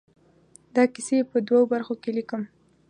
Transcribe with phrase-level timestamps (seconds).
[0.75, 2.41] دا کیسې په دوو برخو کې ليکم.